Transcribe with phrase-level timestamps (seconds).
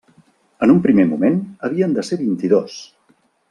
[0.67, 1.37] En un primer moment
[1.69, 2.81] havien de ser vint-i-dos.